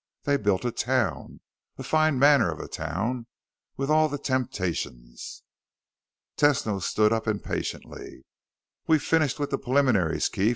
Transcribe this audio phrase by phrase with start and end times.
[0.23, 1.41] They built a town!
[1.77, 3.27] A fine manner of town
[3.77, 5.43] with all the temptations...."
[6.37, 8.23] Tesno stood up impatiently.
[8.87, 10.49] "We've finished with the preliminaries, Keef.